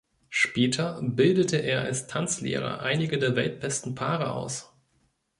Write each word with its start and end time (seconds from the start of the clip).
Später 0.31 0.99
bildete 1.03 1.57
er 1.57 1.81
als 1.83 2.07
Tanzlehrer 2.07 2.79
einige 2.79 3.19
der 3.19 3.35
weltbesten 3.35 3.93
Paare 3.93 4.31
aus. 4.33 4.73